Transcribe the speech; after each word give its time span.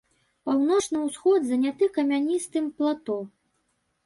Паўночны 0.49 0.97
ўсход 1.07 1.45
заняты 1.49 1.91
камяністым 1.99 2.65
плато. 2.81 3.21